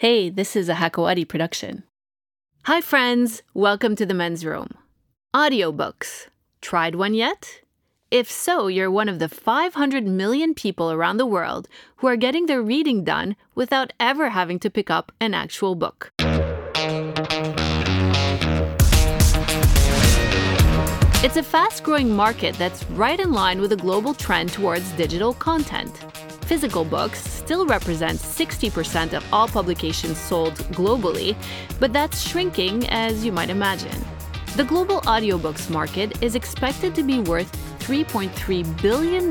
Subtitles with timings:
[0.00, 1.82] Hey, this is a Hakoadi production.
[2.66, 3.42] Hi, friends.
[3.52, 4.68] Welcome to the men's room.
[5.34, 6.28] Audiobooks.
[6.60, 7.62] Tried one yet?
[8.08, 11.66] If so, you're one of the 500 million people around the world
[11.96, 16.12] who are getting their reading done without ever having to pick up an actual book.
[21.24, 25.34] It's a fast growing market that's right in line with the global trend towards digital
[25.34, 26.04] content.
[26.48, 31.36] Physical books still represent 60% of all publications sold globally,
[31.78, 34.02] but that's shrinking as you might imagine.
[34.56, 39.30] The global audiobooks market is expected to be worth $3.3 billion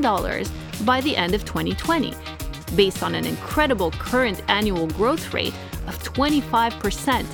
[0.86, 2.14] by the end of 2020,
[2.76, 5.54] based on an incredible current annual growth rate
[5.88, 7.26] of 25%.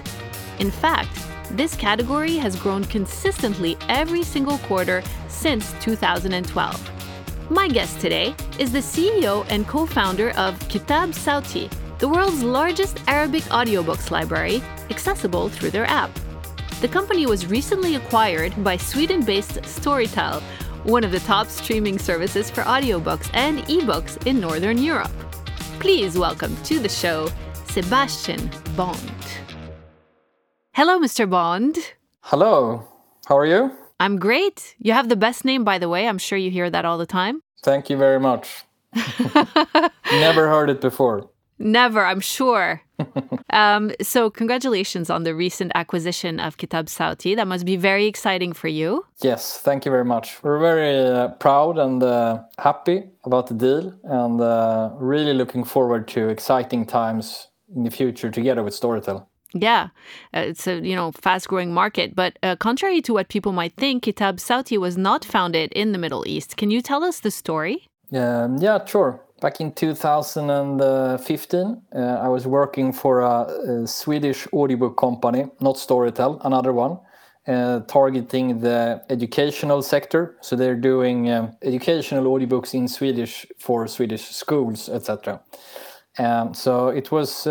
[0.60, 1.10] In fact,
[1.50, 6.93] this category has grown consistently every single quarter since 2012.
[7.50, 13.02] My guest today is the CEO and co founder of Kitab Sawti, the world's largest
[13.06, 16.10] Arabic audiobooks library, accessible through their app.
[16.80, 20.40] The company was recently acquired by Sweden based Storytel,
[20.84, 25.12] one of the top streaming services for audiobooks and ebooks in Northern Europe.
[25.80, 27.28] Please welcome to the show
[27.66, 28.98] Sebastian Bond.
[30.72, 31.28] Hello, Mr.
[31.28, 31.76] Bond.
[32.22, 32.88] Hello.
[33.26, 33.83] How are you?
[34.00, 34.74] I'm great.
[34.78, 36.06] You have the best name, by the way.
[36.08, 37.42] I'm sure you hear that all the time.
[37.62, 38.64] Thank you very much.
[40.12, 41.30] Never heard it before.
[41.58, 42.82] Never, I'm sure.
[43.50, 47.36] um, so, congratulations on the recent acquisition of Kitab Sawti.
[47.36, 49.06] That must be very exciting for you.
[49.22, 50.42] Yes, thank you very much.
[50.42, 56.08] We're very uh, proud and uh, happy about the deal and uh, really looking forward
[56.08, 59.26] to exciting times in the future together with Storytel.
[59.54, 59.88] Yeah,
[60.36, 62.14] uh, it's a you know fast growing market.
[62.14, 65.98] But uh, contrary to what people might think, Kitab Sawti was not founded in the
[65.98, 66.56] Middle East.
[66.56, 67.86] Can you tell us the story?
[68.12, 69.20] Um, yeah, sure.
[69.40, 76.40] Back in 2015, uh, I was working for a, a, Swedish audiobook company, not Storytel,
[76.44, 76.98] another one,
[77.46, 80.36] uh, targeting the educational sector.
[80.40, 85.42] So they're doing um, educational audiobooks in Swedish for Swedish schools, etc.
[86.18, 87.46] Um, so it was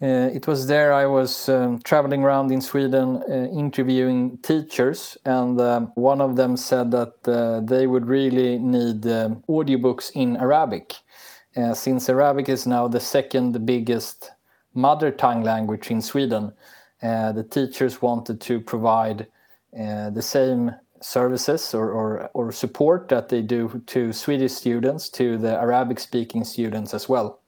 [0.00, 5.60] uh, it was there I was um, traveling around in Sweden uh, interviewing teachers, and
[5.60, 10.94] um, one of them said that uh, they would really need um, audiobooks in Arabic,
[11.56, 14.30] uh, since Arabic is now the second biggest
[14.74, 16.52] mother tongue language in Sweden.
[17.02, 19.26] Uh, the teachers wanted to provide
[19.78, 25.38] uh, the same services or, or, or support that they do to Swedish students to
[25.38, 27.40] the Arabic speaking students as well.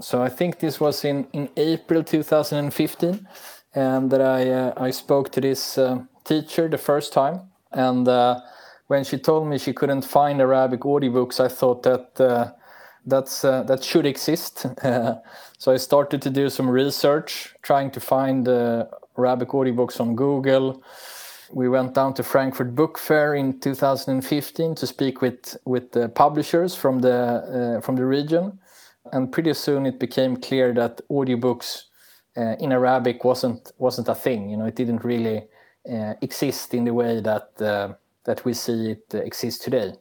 [0.00, 3.26] So I think this was in, in April 2015
[3.74, 7.40] and that I, uh, I spoke to this uh, teacher the first time.
[7.72, 8.40] And uh,
[8.88, 12.52] when she told me she couldn't find Arabic audiobooks, I thought that uh,
[13.06, 14.66] that's, uh, that should exist.
[15.58, 18.86] so I started to do some research, trying to find uh,
[19.16, 20.82] Arabic audiobooks on Google.
[21.50, 26.74] We went down to Frankfurt Book Fair in 2015 to speak with, with the publishers
[26.74, 28.58] from the, from the region
[29.12, 31.84] and pretty soon it became clear that audiobooks
[32.36, 34.50] uh, in Arabic wasn't wasn't a thing.
[34.50, 35.48] You know, it didn't really
[35.90, 37.94] uh, exist in the way that uh,
[38.24, 39.94] that we see it exist today.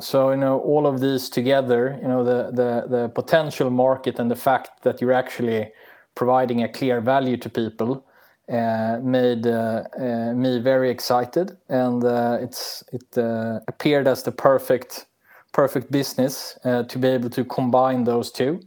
[0.00, 4.30] So you know, all of these together, you know, the, the the potential market and
[4.30, 5.72] the fact that you're actually
[6.14, 8.06] providing a clear value to people
[8.48, 12.04] made me very excited, and
[12.40, 13.18] it's it
[13.66, 15.06] appeared as the perfect
[15.52, 18.60] perfect business uh, to be able to combine those two.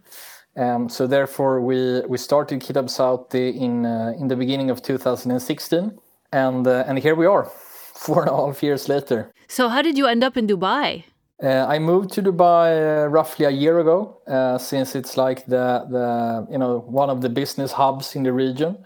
[0.58, 5.98] Um, so therefore, we we started Kitab Sawti in uh, in the beginning of 2016,
[6.34, 7.46] and uh, and here we are,
[7.96, 9.32] four and a half years later.
[9.48, 11.06] So how did you end up in Dubai?
[11.42, 15.86] Uh, I moved to Dubai uh, roughly a year ago, uh, since it's like the
[15.90, 18.78] the you know one of the business hubs in the region.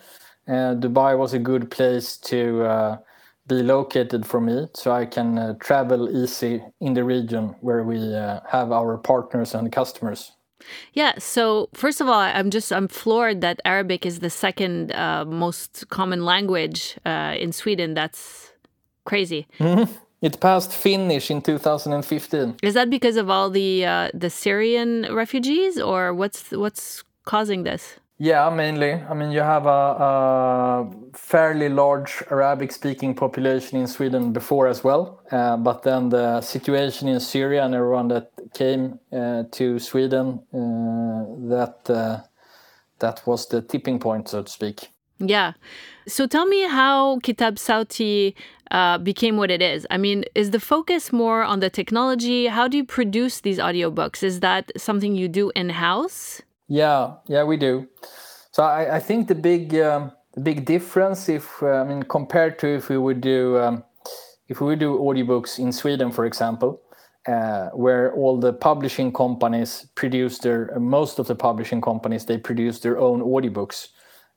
[0.47, 2.99] Dubai was a good place to
[3.47, 8.13] be located for me so I can uh, travel easy in the region where we
[8.13, 10.31] uh, have our partners and customers.
[10.93, 11.13] Yeah.
[11.19, 15.87] So first of all, I'm just I'm floored that Arabic is the second uh, most
[15.89, 17.93] common language uh, in Sweden.
[17.93, 18.51] That's
[19.05, 19.47] crazy.
[19.59, 19.91] Mm-hmm.
[20.21, 22.55] It passed Finnish in 2015.
[22.63, 27.99] Is that because of all the uh, the Syrian refugees, or what's what's causing this?
[28.17, 28.93] Yeah, mainly.
[28.93, 34.83] I mean, you have a, a fairly large Arabic speaking population in Sweden before as
[34.85, 35.19] well.
[35.31, 41.25] Uh, but then the situation in Syria and everyone that came uh, to Sweden, uh,
[41.49, 42.21] that, uh,
[42.99, 44.87] that was the tipping point, so to speak.
[45.19, 45.53] Yeah.
[46.07, 48.33] So tell me how Kitab Sawti
[48.71, 49.85] uh, became what it is.
[49.91, 52.47] I mean, is the focus more on the technology?
[52.47, 54.23] How do you produce these audiobooks?
[54.23, 56.41] Is that something you do in house?
[56.67, 57.87] Yeah, yeah, we do.
[58.51, 62.57] So I, I think the big um, the big difference, if uh, I mean compared
[62.59, 63.83] to if we would do um,
[64.47, 66.81] if we would do audiobooks in Sweden, for example,
[67.27, 72.79] uh, where all the publishing companies produce their most of the publishing companies they produce
[72.79, 73.89] their own audiobooks.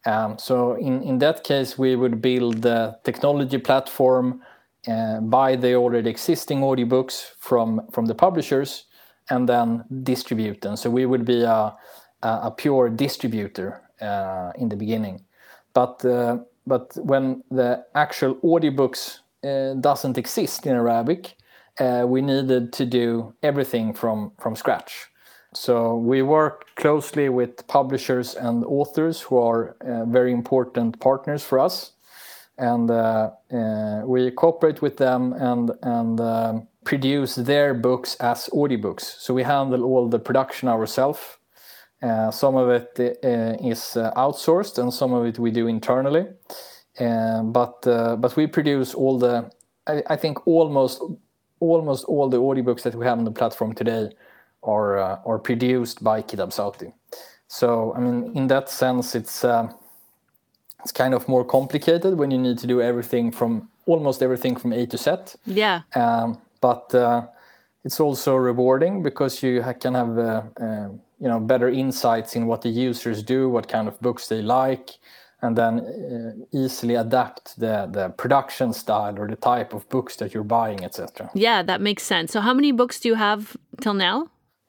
[0.05, 4.43] Um, so in in that case, we would build the technology platform,
[4.87, 8.85] uh, buy the already existing audiobooks from from the publishers,
[9.31, 10.77] and then distribute them.
[10.77, 11.75] So we would be a
[12.23, 15.25] a pure distributor uh, in the beginning,
[15.73, 21.35] but uh, but when the actual audiobooks uh, doesn't exist in Arabic,
[22.07, 25.07] we needed to do everything from scratch.
[25.55, 29.77] So we work closely with publishers and authors who are
[30.09, 31.93] very important partners for us,
[32.59, 32.91] and
[34.07, 39.21] we cooperate with them and produce their books as audiobooks.
[39.21, 41.38] So we handle all the production ourselves.
[42.01, 46.27] Uh, some of it uh, is uh, outsourced, and some of it we do internally.
[46.99, 49.51] but but we produce all the
[49.87, 51.03] I, think almost
[51.61, 54.11] almost all the audiobooks that we have on the platform today
[54.63, 56.93] are uh, are produced by Kitab Sawti.
[57.49, 59.69] So I mean, in that sense, it's uh,
[60.81, 64.73] it's kind of more complicated when you need to do everything from almost everything from
[64.73, 65.11] A to Z.
[65.47, 65.83] Yeah.
[65.95, 67.27] Um, but uh,
[67.85, 70.89] it's also rewarding because you can have uh, uh,
[71.21, 74.99] you know better insights in what the users do, what kind of books they like,
[75.43, 80.35] and then uh, easily adapt the, the production style or the type of books that
[80.35, 81.31] you're buying, etc.
[81.35, 82.33] Yeah, that makes sense.
[82.33, 84.29] So, how many books do you have till now?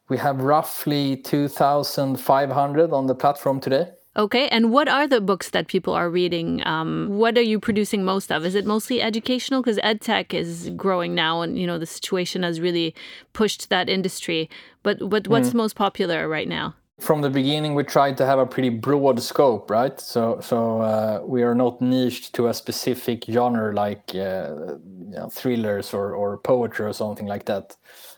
[0.10, 3.92] We have roughly 2,500 on the platform today.
[4.20, 6.62] Okay, and what are the books that people are reading?
[6.68, 8.46] Um, what are you producing most of?
[8.46, 9.62] Is it mostly educational?
[9.62, 12.94] Because edtech is growing now, and you know the situation has really
[13.32, 14.50] pushed that industry.
[14.84, 15.54] But but what's mm.
[15.54, 16.76] most popular right now?
[17.00, 21.22] from the beginning we tried to have a pretty broad scope right so so uh,
[21.24, 24.76] we are not niched to a specific genre like uh,
[25.08, 27.78] you know, thrillers or, or poetry or something like that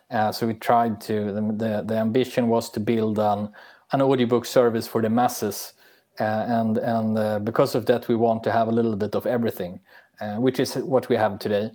[0.10, 3.50] uh, so we tried to the, the, the ambition was to build an,
[3.92, 5.74] an audiobook service for the masses
[6.20, 9.80] and and uh, because of that we want to have a little bit of everything
[10.20, 11.72] uh, which is what we have today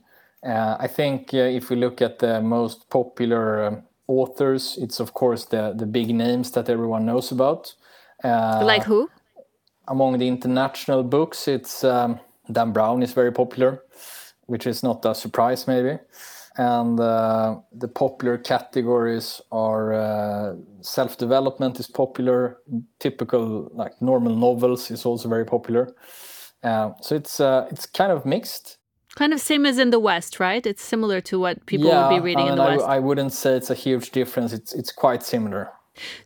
[0.79, 5.73] i think if we look at the most popular um, authors, it's of course the
[5.77, 7.75] the big names that everyone knows about.
[8.25, 9.11] Uh, like who?
[9.89, 13.83] Among the international books, it's um, Dan Brown is very popular,
[14.47, 15.99] which is not a surprise maybe.
[16.59, 22.59] And uh, the popular categories are uh, self-development is popular,
[22.99, 25.95] typical like normal novels is also very popular.
[26.63, 28.79] Uh, so it's uh, it's kind of mixed.
[29.17, 30.67] Kind of same as in the West, right?
[30.67, 32.85] It's similar to what people yeah, would be reading I mean, in the West.
[32.85, 34.53] I, I wouldn't say it's a huge difference.
[34.53, 35.71] It's it's quite similar.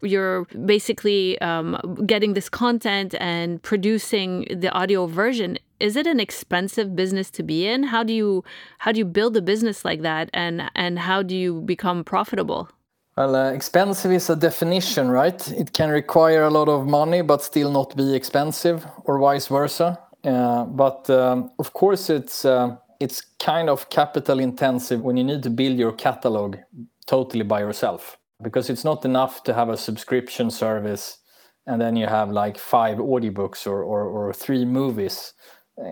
[0.02, 5.58] You're basically um, getting this content and producing the audio version.
[5.80, 7.84] Is it an expensive business to be in?
[7.84, 8.44] How do you
[8.78, 12.68] how do you build a business like that, and and how do you become profitable?
[13.16, 15.50] Well, uh, expensive is a definition, right?
[15.52, 19.98] It can require a lot of money, but still not be expensive, or vice versa.
[20.24, 25.42] Uh, but um, of course, it's uh, it's kind of capital intensive when you need
[25.42, 26.56] to build your catalog
[27.06, 31.18] totally by yourself because it's not enough to have a subscription service
[31.66, 35.32] and then you have like five audiobooks or, or, or three movies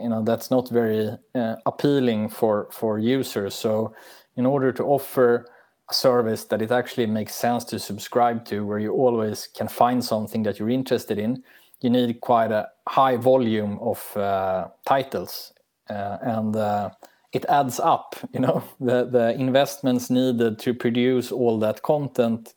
[0.02, 3.94] you know that's not very uh, appealing for for users so
[4.36, 5.46] in order to offer
[5.90, 10.04] a service that it actually makes sense to subscribe to where you always can find
[10.04, 11.42] something that you're interested in
[11.80, 15.52] you need quite a high volume of uh, titles,
[15.88, 16.90] uh, and uh,
[17.32, 18.16] it adds up.
[18.34, 22.54] You know, the the investments needed to produce all that content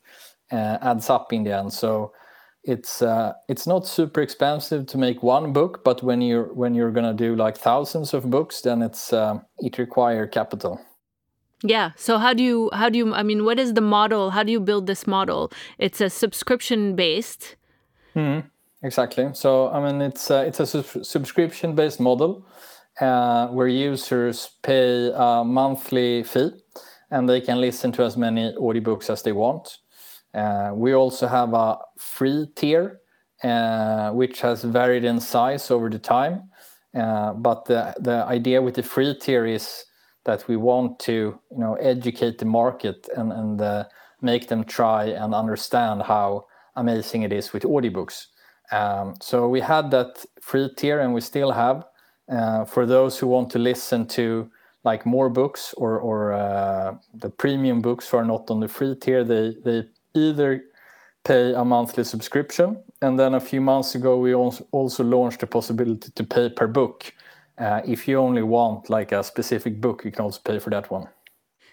[0.50, 1.72] uh, adds up in the end.
[1.72, 2.12] So
[2.64, 6.92] it's uh, it's not super expensive to make one book, but when you're when you're
[6.92, 10.80] gonna do like thousands of books, then it's uh, it require capital.
[11.64, 11.92] Yeah.
[11.96, 14.30] So how do you how do you I mean what is the model?
[14.30, 15.50] How do you build this model?
[15.78, 17.56] It's a subscription based.
[18.14, 18.48] Mm-hmm.
[18.82, 19.30] Exactly.
[19.32, 22.44] So I mean, it's a, it's a subscription-based model
[23.00, 26.50] uh, where users pay a monthly fee,
[27.10, 29.78] and they can listen to as many audiobooks as they want.
[30.34, 33.00] Uh, we also have a free tier,
[33.42, 36.48] uh, which has varied in size over the time.
[36.98, 39.84] Uh, but the the idea with the free tier is
[40.24, 43.60] that we want to you know educate the market and
[44.20, 46.46] make them try and understand how
[46.76, 48.26] amazing it is with audiobooks.
[48.70, 51.84] Um, so we had that free tier, and we still have
[52.68, 54.50] for those who want to listen to
[54.84, 59.24] like more books or or the premium books who are not on the free tier.
[59.24, 59.84] They they
[60.14, 60.64] either
[61.24, 62.82] pay a monthly subscription.
[63.00, 67.12] And then a few months ago, we also launched the possibility to pay per book.
[67.58, 70.90] Uh, if you only want like a specific book, you can also pay for that
[70.90, 71.08] one.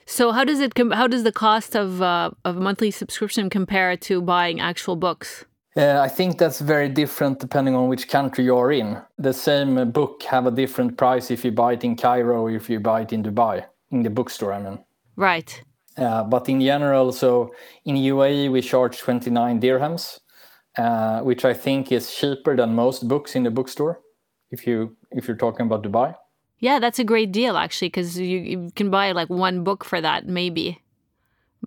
[0.06, 3.50] So how does it com- how does the cost of uh, of a monthly subscription
[3.50, 5.46] compare to buying actual books?
[5.78, 8.98] Uh, I think that's very different depending on which country you're in.
[9.20, 12.70] The same book have a different price if you buy it in Cairo or if
[12.70, 14.52] you buy it in Dubai in the bookstore.
[14.52, 14.80] I mean.
[15.16, 15.62] Right.
[16.00, 17.54] Uh, but in general, so
[17.86, 20.20] in UAE we charge 29 dirhams,
[20.78, 24.00] uh, which I think is cheaper than most books in the bookstore.
[24.52, 26.16] If you if you're talking about Dubai.
[26.60, 30.02] Yeah, that's a great deal actually, because you, you can buy like one book for
[30.02, 30.82] that maybe.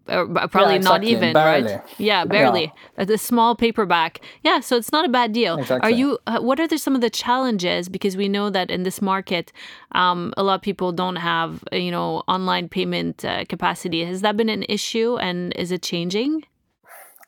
[0.08, 0.82] Or probably yeah, exactly.
[0.82, 1.72] not even barely.
[1.72, 3.04] right yeah barely yeah.
[3.14, 5.92] a small paperback yeah so it's not a bad deal exactly.
[5.92, 8.82] are you uh, what are the, some of the challenges because we know that in
[8.82, 9.52] this market
[9.92, 14.36] um, a lot of people don't have you know online payment uh, capacity has that
[14.36, 16.42] been an issue and is it changing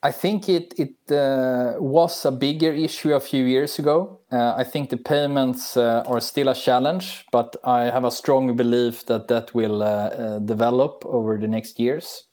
[0.04, 4.20] I think it it uh, was a bigger issue a few years ago.
[4.30, 8.54] Uh, I think the payments uh, are still a challenge, but I have a strong
[8.54, 12.24] belief that that will uh, uh, develop over the next years.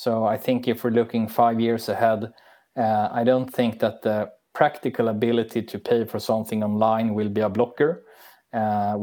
[0.00, 2.32] So I think if we're looking five years ahead,
[2.74, 7.42] uh, I don't think that the practical ability to pay for something online will be
[7.42, 7.92] a blocker.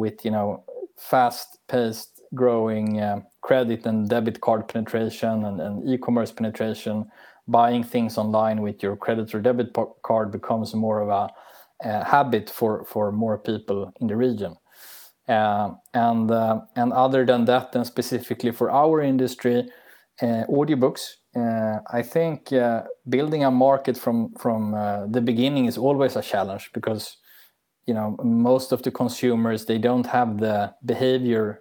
[0.04, 0.64] with you know
[0.98, 2.88] fast-paced growing
[3.42, 7.06] credit and debit card penetration and, e-commerce penetration
[7.48, 9.70] buying things online with your credit or debit
[10.02, 11.26] card becomes more of a,
[12.16, 14.56] habit for, more people in the region.
[15.30, 19.87] Uh, and uh, and other than that, and specifically for our industry, uh,
[20.22, 26.16] audiobooks, uh, I think uh, building a market from from uh, the beginning is always
[26.16, 27.18] a challenge because
[27.86, 31.60] you know most of the consumers they don't have the behavior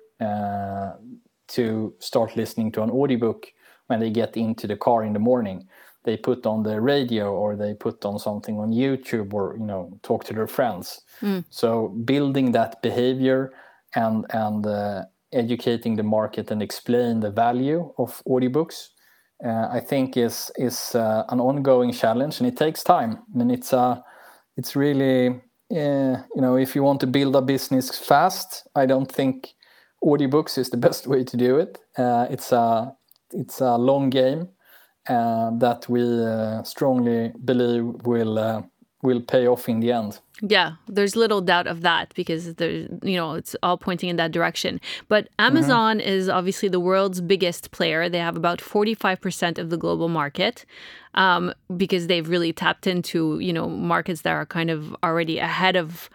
[1.49, 3.47] to start listening to an audiobook
[3.87, 5.69] when they get into the car in the morning.
[6.05, 9.99] They put on the radio or they put on something on youtube or you know
[10.03, 11.03] talk to their friends.
[11.21, 11.45] Mm.
[11.51, 13.53] so building that behavior
[13.95, 15.03] and and uh,
[15.37, 18.89] educating the market and explain the value of audiobooks
[19.45, 23.51] uh, i think is is uh, an ongoing challenge and it takes time i mean
[23.51, 24.01] it's a uh,
[24.57, 25.29] it's really
[25.71, 29.55] uh, you know if you want to build a business fast i don't think
[30.05, 32.93] audiobooks is the best way to do it uh, it's a
[33.33, 34.49] it's a long game
[35.09, 36.03] uh, that we
[36.65, 38.65] strongly believe will
[39.03, 40.21] will pay off in the end.
[40.43, 44.33] Yeah, there's little doubt of that because there's you know it's all pointing in that
[44.33, 44.81] direction.
[45.09, 46.09] But Amazon mm-hmm.
[46.09, 48.09] is obviously the world's biggest player.
[48.09, 50.67] They have about 45% of the global market
[51.15, 55.75] um, because they've really tapped into you know markets that are kind of already ahead
[55.75, 56.11] of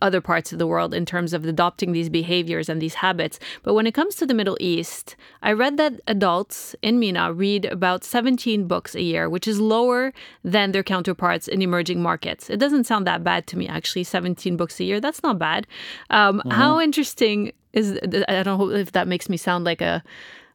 [0.00, 3.38] other parts of the world in terms of adopting these behaviors and these habits.
[3.62, 7.64] But when it comes to the Middle East, I read that adults in MENA read
[7.66, 10.12] about 17 books a year, which is lower
[10.42, 12.50] than their counterparts in emerging markets.
[12.50, 14.04] It doesn't sound that bad to me, actually.
[14.04, 15.66] 17 books a year, that's not bad.
[16.10, 16.50] Um, mm-hmm.
[16.50, 17.98] How interesting is
[18.28, 20.02] I don't know if that makes me sound like a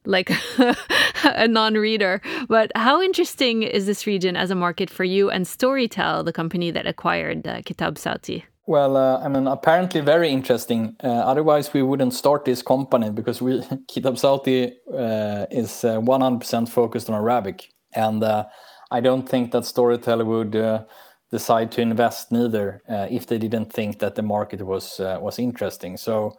[0.06, 0.32] like
[1.24, 6.24] a non-reader but how interesting is this region as a market for you and storytel
[6.24, 10.96] the company that acquired uh, kitab sawti well, uh, I mean, apparently very interesting.
[11.04, 16.66] Uh, otherwise, we wouldn't start this company because we Kitab Sawti uh, is 100% uh,
[16.68, 18.46] focused on Arabic, and uh,
[18.92, 20.84] I don't think that Storytel would uh,
[21.32, 25.98] decide to invest neither if they didn't think that the market was was interesting.
[25.98, 26.34] So,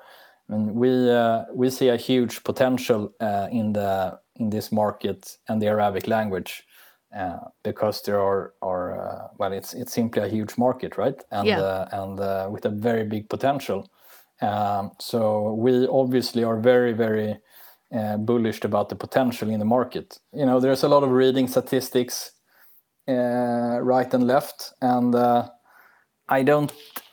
[0.49, 0.91] I mean, we
[1.53, 3.13] we see a huge potential
[3.51, 6.63] in the in this market and the Arabic language.
[7.17, 11.21] Uh, because there are are uh, well, it's it's simply a huge market, right?
[11.33, 11.61] And yeah.
[11.61, 13.90] uh, and uh, with a very big potential.
[14.40, 17.37] Um, so we obviously are very very
[17.93, 20.21] uh, bullish about the potential in the market.
[20.33, 22.31] You know, there's a lot of reading statistics
[23.09, 25.17] right and left, and
[26.29, 26.73] I don't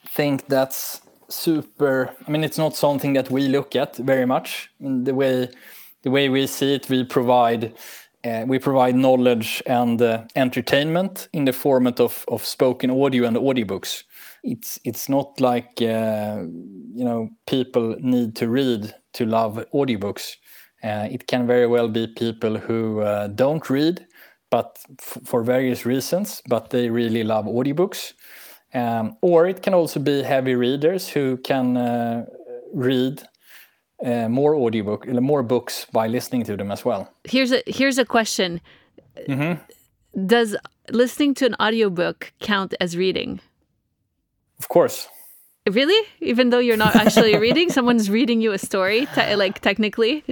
[0.10, 2.16] think that's super.
[2.28, 4.70] I mean, it's not something that we look at very much.
[4.80, 5.50] The way
[6.04, 7.74] the way we see it, we provide
[8.48, 14.04] we provide knowledge and uh, entertainment in the format of, of spoken audio and audiobooks.
[14.44, 16.44] It's it's not like uh,
[16.96, 20.36] you know people need to read to love audiobooks.
[20.84, 24.06] Uh, it can very well be people who uh, don't read,
[24.52, 28.14] but for various reasons, but they really love audiobooks.
[28.74, 32.26] Um, or it can also be heavy readers who can uh,
[32.74, 33.24] read
[34.04, 37.12] uh, more audiobook, more books by listening to them as well.
[37.24, 38.62] Here's a here's a question:
[39.28, 39.62] mm-hmm.
[40.26, 40.56] Does
[40.92, 43.40] listening to an audiobook count as reading?
[44.60, 45.08] Of course.
[45.70, 46.08] Really?
[46.22, 50.24] Even though you're not actually reading, someone's reading you a story, te- like technically.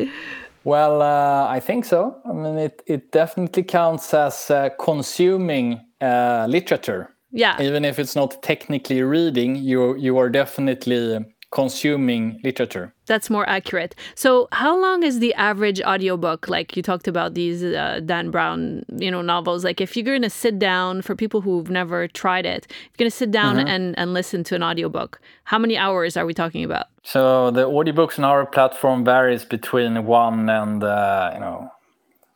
[0.64, 2.16] Well, uh, I think so.
[2.26, 7.16] I mean, it, it definitely counts as uh, consuming uh, literature.
[7.32, 7.62] Yeah.
[7.62, 11.20] Even if it's not technically reading, you you are definitely
[11.52, 12.94] consuming literature.
[13.06, 13.96] That's more accurate.
[14.16, 16.48] So, how long is the average audiobook?
[16.50, 19.64] Like you talked about these uh, Dan Brown, you know, novels.
[19.64, 23.12] Like if you're going to sit down for people who've never tried it, you're going
[23.12, 23.68] to sit down mm-hmm.
[23.68, 25.20] and and listen to an audiobook.
[25.46, 26.88] How many hours are we talking about?
[27.04, 31.70] So the audiobooks on our platform varies between 1 and uh, you know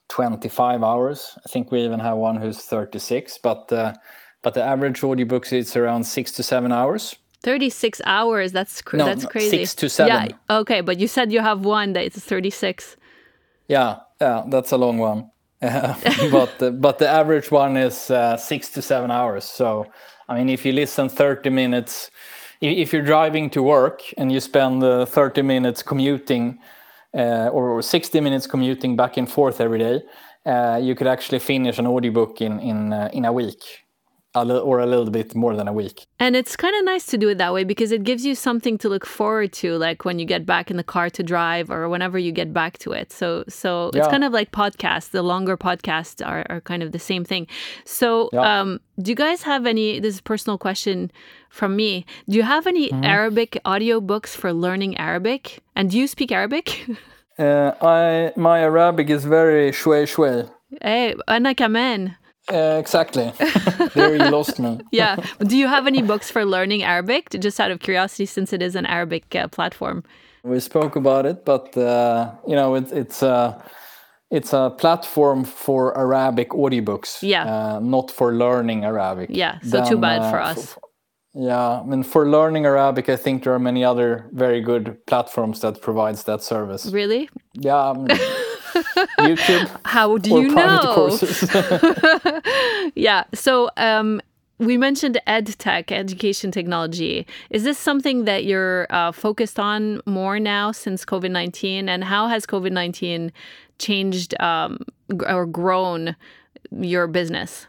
[0.10, 1.38] 25 hours.
[1.46, 3.94] I think we even have one who's 36, but uh,
[4.42, 7.16] but the average audiobooks is around 6 to 7 hours.
[7.42, 9.66] 36 hours that's cr- no, that's crazy.
[9.66, 12.98] 6 to 7 yeah okay but you said you have one that it's 36
[13.68, 15.32] yeah yeah that's a long one.
[16.32, 19.44] But the, but the average one is uh, 6 to 7 hours.
[19.44, 19.86] So
[20.30, 22.12] i mean if you listen 30 minutes
[22.62, 26.60] if you're driving to work and you spend uh, 30 minutes commuting
[27.18, 30.02] uh, or 60 minutes commuting back and forth every day
[30.46, 33.84] uh, you could actually finish an audiobook in in uh, in a week
[34.35, 36.07] a li- or a little bit more than a week.
[36.19, 38.77] And it's kind of nice to do it that way because it gives you something
[38.79, 41.89] to look forward to, like when you get back in the car to drive or
[41.89, 43.13] whenever you get back to it.
[43.13, 44.01] So, so yeah.
[44.01, 45.11] it's kind of like podcasts.
[45.11, 47.47] The longer podcasts are, are kind of the same thing.
[47.85, 48.61] So, yeah.
[48.61, 50.01] um, do you guys have any?
[50.01, 51.13] This is a personal question
[51.51, 52.05] from me.
[52.29, 53.05] Do you have any mm-hmm.
[53.05, 55.61] Arabic audio books for learning Arabic?
[55.77, 56.87] And do you speak Arabic?
[57.39, 60.51] uh, I my Arabic is very shwe shwe.
[60.83, 62.17] Hey, أنا كمان.
[62.52, 63.32] Uh, exactly.
[63.94, 64.80] there you lost me.
[64.92, 65.18] yeah.
[65.40, 67.30] Do you have any books for learning Arabic?
[67.40, 70.04] Just out of curiosity, since it is an Arabic uh, platform.
[70.44, 73.62] We spoke about it, but uh, you know, it, it's a
[74.32, 77.22] it's a platform for Arabic audiobooks.
[77.22, 77.46] Yeah.
[77.46, 79.30] Uh, not for learning Arabic.
[79.32, 79.60] Yeah.
[79.62, 80.78] So then, too bad for uh, us.
[81.34, 85.62] yeah, I mean, for learning Arabic, I think there are many other very good platforms
[85.62, 86.86] that provides that service.
[86.88, 87.30] Really?
[87.54, 87.94] Yeah.
[89.20, 89.80] YouTube.
[89.86, 91.20] How do you know?
[92.96, 93.24] yeah.
[93.34, 94.22] So um,
[94.60, 97.26] we mentioned ed tech, education technology.
[97.50, 101.88] Is this something that you're uh, focused on more now since COVID 19?
[101.90, 103.32] And how has COVID 19
[103.80, 104.80] changed um,
[105.28, 106.16] or grown
[106.72, 107.68] your business?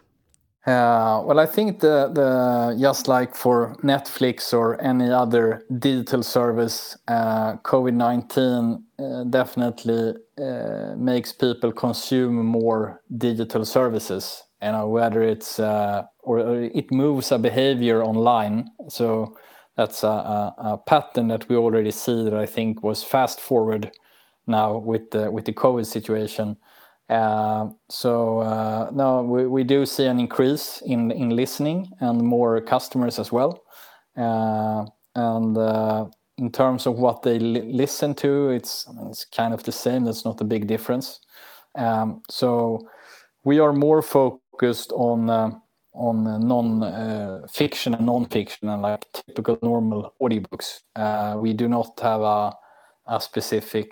[0.66, 6.99] Uh, well, I think the the just like for Netflix or any other digital service,
[7.09, 14.42] uh, COVID nineteen uh, definitely uh, makes people consume more digital services.
[14.62, 18.70] You know, whether it's uh, or, it moves a behavior online.
[18.88, 19.38] So
[19.77, 23.90] that's a, a, a, pattern that we already see that I think was fast forward
[24.46, 26.59] now with the with the COVID situation.
[27.11, 33.18] Uh, so uh, no, we, do see an increase in in listening and more customers
[33.18, 33.64] as well.
[34.16, 35.57] Uh, and
[36.38, 38.87] in terms of what they li- listen to, it's
[39.37, 40.05] kind of the same.
[40.05, 41.18] That's not a big difference.
[41.75, 42.88] Um, so
[43.44, 45.51] we are more focused on uh,
[45.92, 50.83] on non uh, fiction and non-fiction and like typical normal audiobooks.
[51.42, 52.55] We do not have a
[53.07, 53.90] a specific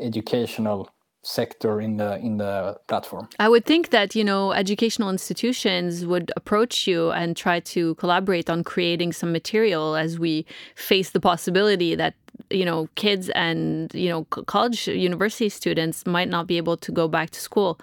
[0.00, 0.88] educational
[1.22, 3.28] sector in the in the platform.
[3.38, 8.50] I would think that you know educational institutions would approach you and try to collaborate
[8.50, 12.14] on creating some material as we face the possibility that
[12.50, 17.08] you know kids and you know college university students might not be able to go
[17.08, 17.78] back to school.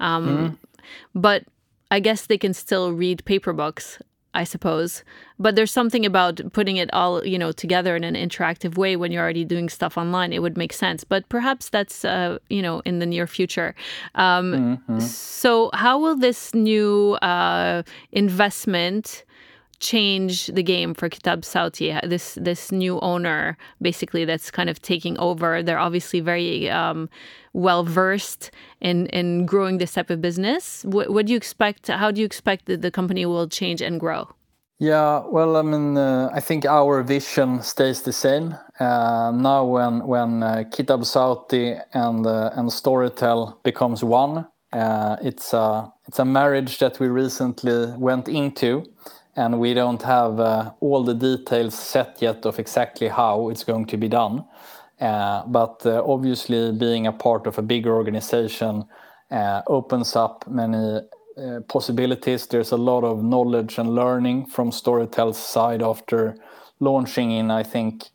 [0.00, 0.54] Um, mm-hmm.
[1.14, 1.44] but
[1.92, 4.00] i guess they can still read paper books
[4.34, 5.04] I suppose.
[5.38, 9.12] But there's something about putting it all, you know, together in an interactive way when
[9.12, 10.32] you're already doing stuff online.
[10.32, 11.04] It would make sense.
[11.04, 13.74] But perhaps that's, uh, you know, in the near future.
[14.14, 15.00] Um, mm-hmm.
[15.00, 19.24] So, how will this new uh, investment?
[19.82, 21.90] Change the game for Kitab Sawti.
[22.08, 25.60] This this new owner, basically, that's kind of taking over.
[25.60, 27.08] They're obviously very um,
[27.52, 30.84] well versed in in growing this type of business.
[30.84, 31.88] What, what do you expect?
[31.88, 34.28] How do you expect that the company will change and grow?
[34.78, 38.54] Yeah, well, I mean, uh, I think our vision stays the same.
[38.80, 45.52] Uh, now, when when uh, Kitab Sawti and uh, and Storytel becomes one, uh, it's
[45.52, 48.82] a it's a marriage that we recently went into,
[49.36, 53.86] and we don't have uh, all the details set yet of exactly how it's going
[53.86, 54.44] to be done.
[55.00, 58.84] Uh, but uh, obviously, being a part of a bigger organization
[59.66, 61.00] opens up many
[61.66, 62.46] possibilities.
[62.46, 66.36] There's a lot of knowledge and learning from Storytel's side after
[66.80, 68.10] launching in, I think,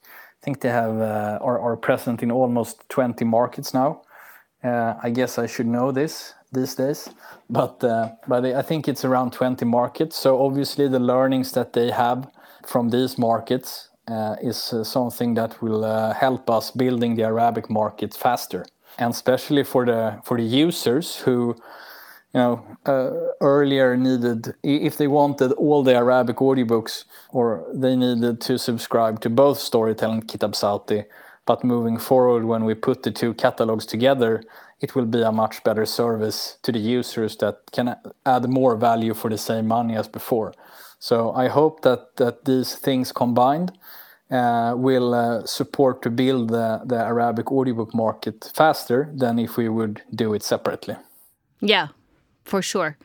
[0.62, 1.02] they have
[1.42, 4.04] are present in almost 20 markets now.
[4.64, 7.10] I guess I should know this these days,
[7.50, 7.80] but
[8.28, 10.16] but I think it's around 20 markets.
[10.16, 12.30] So obviously, the learnings that they have
[12.66, 17.70] from these markets uh, is uh, something that will uh, help us building the Arabic
[17.70, 18.66] market faster,
[18.98, 21.56] and especially for the for the users who
[22.34, 28.42] you know, uh, earlier needed, if they wanted all the Arabic audiobooks, or they needed
[28.42, 31.06] to subscribe to both Storytel and Kitab Sawti.
[31.48, 34.44] But moving forward, when we put the two catalogs together,
[34.82, 39.14] it will be a much better service to the users that can add more value
[39.16, 40.54] for the same money as before.
[41.00, 43.72] So I hope that, that these things combined
[44.30, 49.70] uh, will uh, support to build the, the Arabic audiobook market faster than if we
[49.70, 50.96] would do it separately.
[51.62, 51.88] Yeah,
[52.44, 52.98] for sure.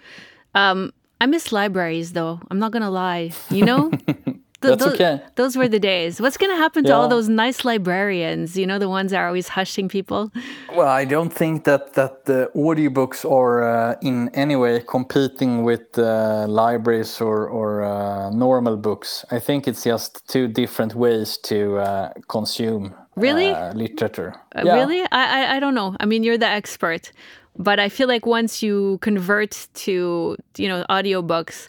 [0.55, 2.41] Um, I miss libraries, though.
[2.51, 3.31] I'm not gonna lie.
[3.51, 3.93] You know,
[4.62, 5.20] Th- That's okay.
[5.35, 6.20] Those were the days.
[6.20, 6.96] What's going to happen to yeah.
[6.96, 8.57] all those nice librarians?
[8.57, 10.31] You know, the ones that are always hushing people.
[10.77, 15.98] Well, I don't think that that the audiobooks are uh, in any way competing with
[15.98, 19.25] uh, libraries or or uh, normal books.
[19.31, 24.35] I think it's just two different ways to uh, consume really uh, literature.
[24.55, 24.75] Uh, yeah.
[24.75, 25.96] Really, I, I I don't know.
[25.98, 27.12] I mean, you're the expert,
[27.59, 31.68] but I feel like once you convert to you know audiobooks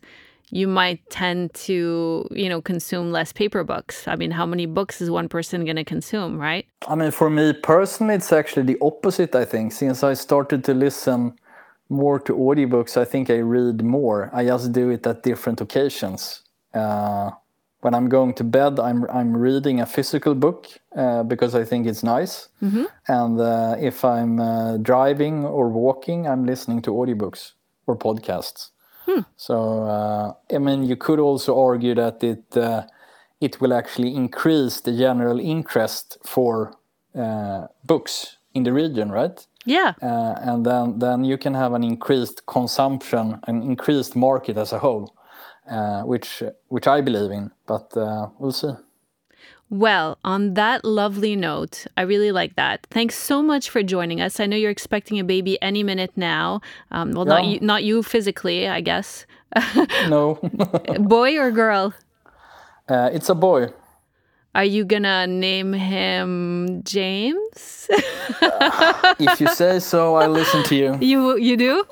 [0.53, 4.07] you might tend to, you know, consume less paper books.
[4.07, 6.67] I mean, how many books is one person going to consume, right?
[6.87, 9.71] I mean, for me personally, it's actually the opposite, I think.
[9.71, 11.33] Since I started to listen
[11.89, 14.29] more to audiobooks, I think I read more.
[14.31, 16.43] I just do it at different occasions.
[16.71, 17.31] Uh,
[17.81, 21.85] when I'm going to bed, I'm I'm reading a physical book uh, because I think
[21.87, 22.47] it's nice.
[22.61, 22.85] Mm-hmm.
[23.07, 27.53] And uh, if I'm uh, driving or walking, I'm listening to audiobooks
[27.87, 28.69] or podcasts.
[29.05, 29.21] Hmm.
[29.35, 32.83] So uh, I mean, you could also argue that it uh,
[33.41, 36.73] it will actually increase the general interest for
[37.15, 39.45] uh, books in the region, right?
[39.65, 39.93] Yeah.
[40.01, 44.79] Uh, and then then you can have an increased consumption, an increased market as a
[44.79, 45.13] whole,
[45.69, 47.51] uh, which which I believe in.
[47.65, 48.73] But uh, we'll see.
[49.69, 52.85] Well, on that lovely note, I really like that.
[52.91, 54.39] Thanks so much for joining us.
[54.39, 56.61] I know you're expecting a baby any minute now.
[56.91, 57.33] Um, well, yeah.
[57.33, 59.25] not you, not you physically, I guess.
[60.09, 60.35] no.
[60.99, 61.93] boy or girl?
[62.87, 63.69] Uh, it's a boy.
[64.55, 67.87] Are you gonna name him James?
[69.19, 70.97] if you say so, I listen to you.
[71.01, 71.83] You you do?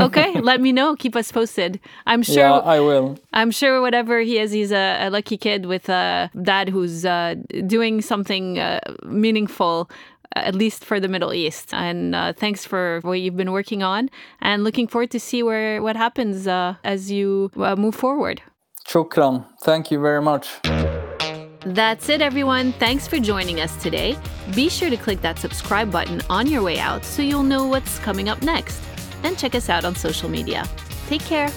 [0.00, 0.96] Okay, let me know.
[0.96, 1.78] Keep us posted.
[2.06, 2.36] I'm sure.
[2.36, 3.18] Yeah, I will.
[3.34, 7.34] I'm sure whatever he is, he's a, a lucky kid with a dad who's uh,
[7.66, 9.90] doing something uh, meaningful.
[10.34, 14.10] At least for the Middle East, and uh, thanks for what you've been working on,
[14.42, 18.42] and looking forward to see where what happens uh, as you uh, move forward.
[18.86, 19.46] Shukran.
[19.62, 20.48] Thank you very much.
[21.66, 22.72] That's it, everyone.
[22.74, 24.16] Thanks for joining us today.
[24.54, 27.98] Be sure to click that subscribe button on your way out so you'll know what's
[27.98, 28.80] coming up next.
[29.24, 30.64] And check us out on social media.
[31.08, 31.50] Take care.